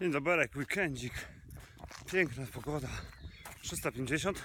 [0.00, 1.12] Dzień dobry, weekendzik.
[2.12, 2.88] Piękna pogoda.
[3.62, 4.42] 350.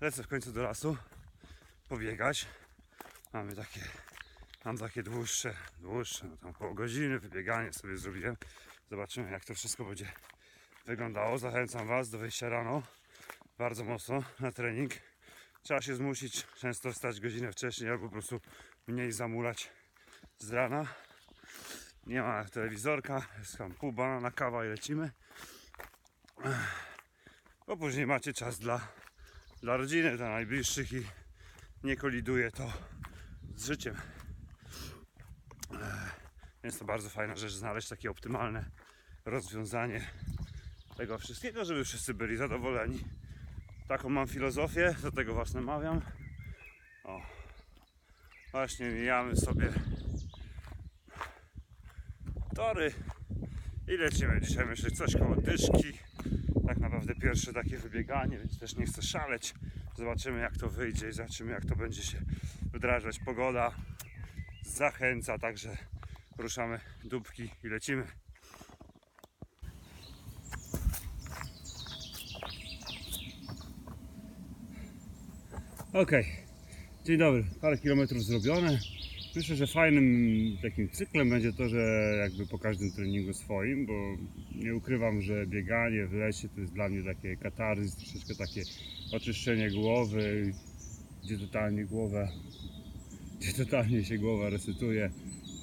[0.00, 0.96] Lecę w końcu do lasu.
[1.88, 2.46] Pobiegać.
[3.32, 3.80] Mamy takie,
[4.64, 8.36] mam takie dłuższe, dłuższe, no tam koło godziny wybieganie sobie zrobiłem.
[8.90, 10.12] Zobaczymy jak to wszystko będzie
[10.86, 11.38] wyglądało.
[11.38, 12.82] Zachęcam Was do wyjścia rano.
[13.58, 14.92] Bardzo mocno na trening.
[15.62, 18.40] Trzeba się zmusić, często wstać godzinę wcześniej albo po prostu
[18.86, 19.70] mniej zamulać
[20.38, 20.86] z rana.
[22.06, 25.10] Nie ma telewizorka, jest tam pół banana, kawa i lecimy.
[27.66, 28.88] Bo później macie czas dla,
[29.62, 31.06] dla rodziny, dla najbliższych i
[31.84, 32.72] nie koliduje to
[33.54, 33.96] z życiem.
[36.62, 38.64] Jest to bardzo fajna rzecz znaleźć takie optymalne
[39.24, 40.10] rozwiązanie
[40.96, 43.04] tego wszystkiego, żeby wszyscy byli zadowoleni.
[43.88, 46.00] Taką mam filozofię, do tego Was namawiam.
[47.04, 47.20] O,
[48.52, 49.72] właśnie mijamy sobie
[52.56, 52.92] tory
[53.88, 54.40] i lecimy.
[54.40, 55.92] Dzisiaj myślę coś koło dyszki.
[56.66, 59.54] Tak naprawdę pierwsze takie wybieganie więc też nie chcę szaleć.
[59.96, 62.18] Zobaczymy jak to wyjdzie i zobaczymy jak to będzie się
[62.74, 63.18] wdrażać.
[63.18, 63.74] Pogoda
[64.62, 65.76] zachęca także
[66.38, 68.06] ruszamy dupki i lecimy.
[75.92, 76.26] Okej,
[77.04, 78.78] dzień dobry, parę kilometrów zrobione
[79.36, 83.92] Myślę, że fajnym takim cyklem będzie to, że jakby po każdym treningu swoim, bo
[84.54, 88.62] nie ukrywam, że bieganie w lesie to jest dla mnie takie katarzys, troszeczkę takie
[89.12, 90.52] oczyszczenie głowy,
[91.24, 92.28] gdzie totalnie głowa,
[93.40, 95.10] gdzie totalnie się głowa resetuje.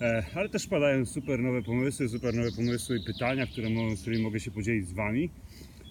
[0.02, 4.24] E, ale też padają super nowe pomysły, super nowe pomysły i pytania, które, z którymi
[4.24, 5.30] mogę się podzielić z Wami.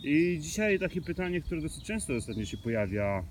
[0.04, 3.24] I dzisiaj takie pytanie, które dosyć często ostatnio się pojawia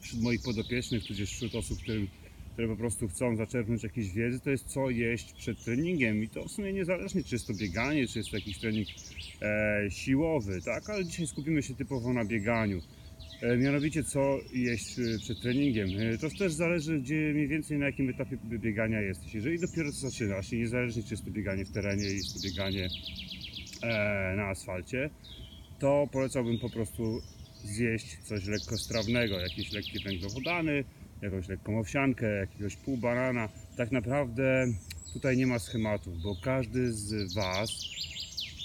[0.00, 2.08] wśród moich podopiecznych, tudzież wśród osób, którym
[2.54, 6.22] które po prostu chcą zaczerpnąć jakieś wiedzy, to jest co jeść przed treningiem.
[6.22, 8.88] I to w sumie niezależnie, czy jest to bieganie, czy jest to jakiś trening
[9.42, 10.90] e, siłowy, tak?
[10.90, 12.82] Ale dzisiaj skupimy się typowo na bieganiu.
[13.42, 15.88] E, mianowicie co jeść e, przed treningiem.
[15.98, 19.34] E, to też zależy, gdzie mniej więcej na jakim etapie biegania jesteś.
[19.34, 22.88] Jeżeli dopiero co zaczynasz, i niezależnie czy jest to bieganie w terenie, jest to bieganie
[23.82, 25.10] e, na asfalcie,
[25.78, 27.22] to polecałbym po prostu
[27.64, 30.84] zjeść coś lekkostrawnego, jakieś lekkie węglowodany,
[31.24, 33.48] jakąś lekką owsiankę, jakiegoś pół banana.
[33.76, 34.66] Tak naprawdę
[35.12, 37.70] tutaj nie ma schematów, bo każdy z Was,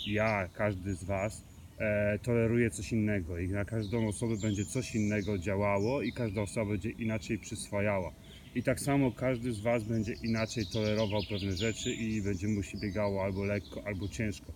[0.08, 1.44] ja, każdy z Was
[1.78, 6.72] e, toleruje coś innego i na każdą osobę będzie coś innego działało i każda osoba
[6.72, 8.12] będzie inaczej przyswajała.
[8.56, 12.78] I tak samo każdy z Was będzie inaczej tolerował pewne rzeczy i będzie mu się
[12.78, 14.52] biegało albo lekko, albo ciężko.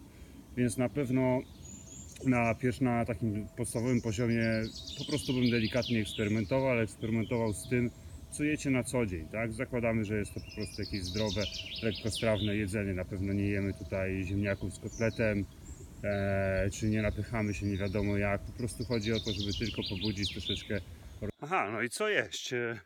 [0.57, 1.41] Więc na pewno
[2.25, 4.43] na, na takim podstawowym poziomie
[4.97, 7.91] po prostu bym delikatnie eksperymentował, ale eksperymentował z tym,
[8.31, 9.53] co jecie na co dzień, tak?
[9.53, 11.41] Zakładamy, że jest to po prostu jakieś zdrowe,
[11.83, 12.93] lekkostrawne jedzenie.
[12.93, 15.45] Na pewno nie jemy tutaj ziemniaków z kotletem,
[16.03, 18.41] e, czy nie napychamy się nie wiadomo jak.
[18.41, 20.81] Po prostu chodzi o to, żeby tylko pobudzić troszeczkę.
[21.41, 22.53] Aha, no i co jeść?
[22.53, 22.79] E,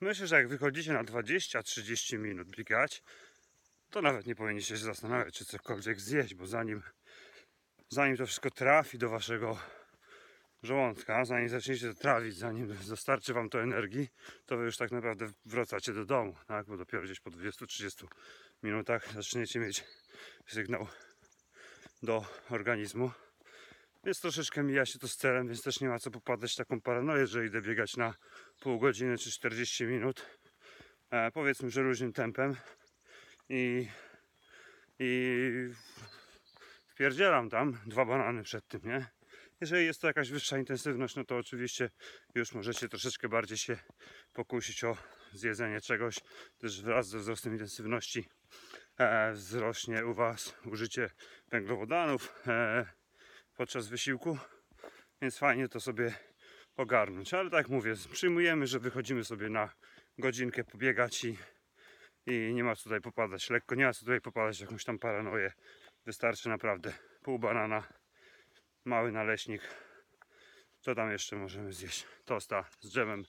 [0.00, 3.02] Myślę, że jak wychodzicie na 20-30 minut biegać,
[3.90, 6.82] to nawet nie powinniście się zastanawiać, czy cokolwiek zjeść, bo zanim
[7.88, 9.58] zanim to wszystko trafi do waszego
[10.62, 14.08] żołądka, zanim zaczniecie to trawić, zanim dostarczy wam to energii,
[14.46, 16.66] to wy już tak naprawdę wracacie do domu, tak?
[16.66, 18.06] Bo dopiero gdzieś po 20-30
[18.62, 19.84] minutach zaczniecie mieć
[20.46, 20.86] sygnał
[22.02, 23.10] do organizmu.
[24.04, 26.80] Więc troszeczkę mija się to z celem, więc też nie ma co popadać w taką
[26.80, 28.14] paranoję, że idę biegać na
[28.60, 30.26] pół godziny czy 40 minut.
[31.10, 32.56] E, powiedzmy, że różnym tempem
[33.48, 33.88] i,
[34.98, 35.50] i
[36.94, 39.06] wpierdzielam tam dwa banany przed tym, nie?
[39.60, 41.90] Jeżeli jest to jakaś wyższa intensywność, no to oczywiście
[42.34, 43.78] już możecie troszeczkę bardziej się
[44.32, 44.96] pokusić o
[45.32, 46.20] zjedzenie czegoś.
[46.58, 48.28] Też wraz ze wzrostem intensywności
[48.98, 51.10] e, wzrośnie u Was użycie
[51.48, 52.86] węglowodanów e,
[53.56, 54.38] podczas wysiłku,
[55.22, 56.14] więc fajnie to sobie
[56.76, 57.34] ogarnąć.
[57.34, 59.72] Ale tak jak mówię, przyjmujemy, że wychodzimy sobie na
[60.18, 61.36] godzinkę pobiegać i,
[62.26, 65.52] i nie ma tutaj popadać lekko, nie ma tutaj popadać jakąś tam paranoję.
[66.06, 66.92] Wystarczy naprawdę
[67.22, 67.82] pół banana,
[68.84, 69.62] mały naleśnik.
[70.80, 72.06] Co tam jeszcze możemy zjeść?
[72.24, 73.24] Tosta z dżemem.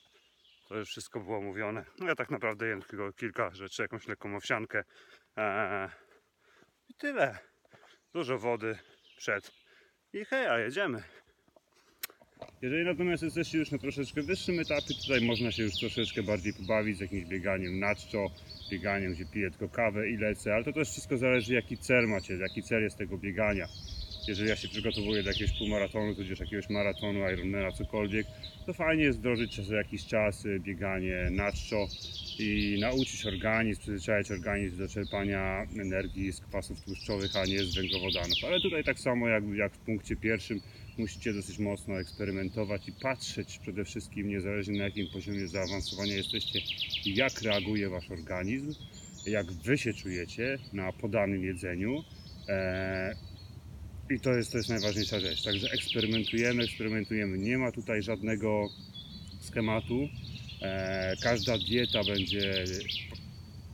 [0.67, 1.85] To już wszystko było mówione.
[1.99, 4.83] No ja tak naprawdę jem tylko kilka rzeczy, jakąś lekką owsiankę.
[5.35, 5.89] Eee,
[6.89, 7.39] I tyle.
[8.13, 8.79] Dużo wody
[9.17, 9.51] przed.
[10.13, 11.03] I hej, a jedziemy.
[12.65, 16.97] Jeżeli natomiast jesteście już na troszeczkę wyższym etapie, tutaj można się już troszeczkę bardziej pobawić
[16.97, 18.31] z jakimś bieganiem na czczo,
[18.71, 22.33] bieganiem, gdzie piję tylko kawę i lecę, ale to też wszystko zależy jaki cel macie,
[22.33, 23.67] jaki cel jest tego biegania.
[24.27, 28.27] jeżeli ja się przygotowuję do jakiegoś półmaratonu, tudzież jakiegoś maratonu, Ironmana, cokolwiek,
[28.65, 31.87] to fajnie jest wdrożyć co jakiś czas y, bieganie na czczo
[32.39, 38.37] i nauczyć organizm, przyzwyczaić organizm do czerpania energii z kwasów tłuszczowych, a nie z węglowodanów.
[38.47, 40.61] Ale tutaj tak samo jak, jak w punkcie pierwszym
[40.97, 46.59] musicie dosyć mocno eksperymentować i patrzeć przede wszystkim, niezależnie na jakim poziomie zaawansowania jesteście,
[47.05, 48.73] jak reaguje wasz organizm,
[49.25, 52.03] jak wy się czujecie na podanym jedzeniu.
[52.47, 53.15] Eee,
[54.09, 55.43] I to jest, to jest najważniejsza rzecz.
[55.43, 57.37] Także eksperymentujemy, eksperymentujemy.
[57.37, 58.69] Nie ma tutaj żadnego
[59.39, 60.07] schematu.
[60.61, 62.63] Eee, każda dieta będzie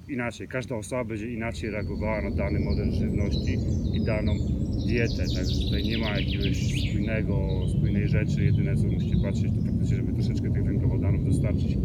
[0.09, 3.57] inaczej, każda osoba będzie inaczej reagowała na dany model żywności
[3.94, 4.60] i daną
[4.91, 5.23] dietę.
[5.35, 8.43] Także tutaj nie ma jakiegoś spójnego, spójnej rzeczy.
[8.43, 11.77] Jedyne co musicie patrzeć to faktycznie, żeby troszeczkę tych węglowodanów dostarczyć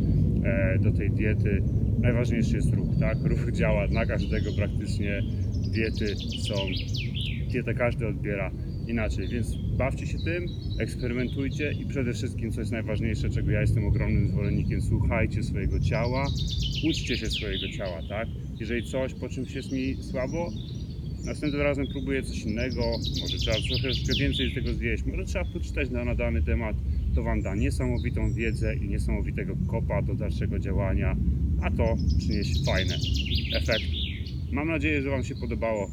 [0.44, 1.62] e, do tej diety.
[1.98, 3.18] Najważniejszy jest ruch, tak?
[3.24, 5.22] Ruch działa na każdego praktycznie.
[5.74, 6.14] Diety
[6.48, 6.54] są,
[7.50, 8.50] dietę każdy odbiera
[8.88, 10.46] inaczej, więc bawcie się tym,
[10.78, 16.26] eksperymentujcie i przede wszystkim, co jest najważniejsze, czego ja jestem ogromnym zwolennikiem, słuchajcie swojego ciała,
[16.88, 18.28] uczcie się swojego ciała, tak?
[18.60, 20.50] Jeżeli coś po czymś jest mi słabo,
[21.24, 22.82] następnym razem próbuję coś innego,
[23.20, 26.76] może trzeba troszeczkę więcej z tego zjeść, może trzeba poczytać na, na dany temat,
[27.14, 31.16] to Wam da niesamowitą wiedzę i niesamowitego kopa do dalszego działania,
[31.62, 32.94] a to przyniesie fajne
[33.54, 33.96] efekty.
[34.52, 35.90] Mam nadzieję, że Wam się podobało.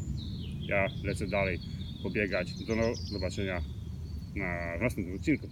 [0.68, 1.58] Ja lecę dalej
[2.02, 2.64] pobiegać.
[2.66, 3.60] Do no- zobaczenia
[4.36, 5.48] na następnym odcinku.